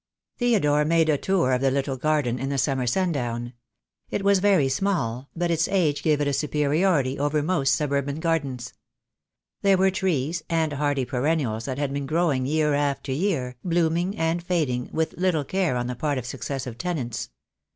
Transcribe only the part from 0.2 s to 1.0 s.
Theodore